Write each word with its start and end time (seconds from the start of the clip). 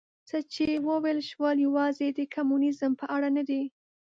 څه 0.29 0.37
چې 0.53 0.67
وویل 0.89 1.19
شول 1.29 1.57
یوازې 1.67 2.07
د 2.11 2.19
کمونیزم 2.35 2.91
په 3.01 3.05
اړه 3.15 3.29
نه 3.37 3.43
دي. 3.49 3.63